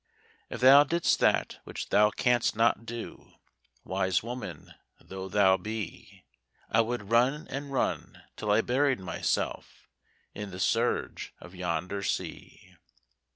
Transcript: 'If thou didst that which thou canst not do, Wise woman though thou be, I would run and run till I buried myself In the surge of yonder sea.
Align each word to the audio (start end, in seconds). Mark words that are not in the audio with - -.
'If 0.49 0.61
thou 0.61 0.83
didst 0.83 1.19
that 1.19 1.59
which 1.63 1.89
thou 1.89 2.09
canst 2.09 2.55
not 2.55 2.87
do, 2.87 3.33
Wise 3.83 4.23
woman 4.23 4.73
though 4.99 5.29
thou 5.29 5.57
be, 5.57 6.25
I 6.71 6.81
would 6.81 7.11
run 7.11 7.47
and 7.51 7.71
run 7.71 8.19
till 8.35 8.49
I 8.49 8.61
buried 8.61 8.99
myself 8.99 9.87
In 10.33 10.49
the 10.49 10.59
surge 10.59 11.35
of 11.39 11.53
yonder 11.53 12.01
sea. 12.01 12.73